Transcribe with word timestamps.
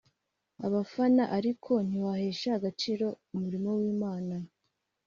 abafana 0.65 1.23
ariko 1.37 1.71
ntitwahesha 1.87 2.49
agaciro 2.59 3.07
umurimo 3.35 3.69
w’Imana 3.79 4.35